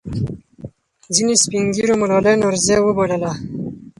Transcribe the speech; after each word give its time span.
ځینې 1.15 1.35
سپین 1.43 1.65
ږیرو 1.75 1.93
ملالۍ 2.01 2.35
نورزۍ 2.41 2.77
وبلله. 2.81 3.31